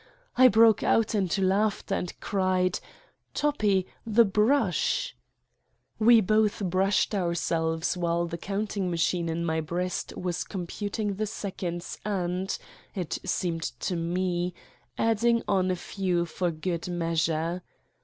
I 0.35 0.47
broke 0.47 0.81
out 0.81 1.13
into 1.13 1.43
laughter 1.43 1.93
and 1.93 2.19
cried: 2.19 2.79
1 3.39 3.53
1 3.53 3.53
Toppi, 3.53 3.87
the 4.03 4.25
brush 4.25 5.13
I" 5.13 6.03
We 6.03 6.21
both 6.21 6.59
brushed 6.65 7.13
ourselves 7.13 7.95
while 7.95 8.25
the 8.25 8.39
counting 8.39 8.89
machine 8.89 9.29
in 9.29 9.45
my 9.45 9.61
breast 9.61 10.17
was 10.17 10.43
computing 10.43 11.13
the 11.17 11.27
seconds 11.27 11.99
and, 12.03 12.57
it 12.95 13.19
seemed 13.25 13.61
to 13.81 13.95
me, 13.95 14.55
adding 14.97 15.43
on 15.47 15.69
a 15.69 15.75
few 15.75 16.25
for 16.25 16.49
good 16.49 16.87
measure. 16.89 17.61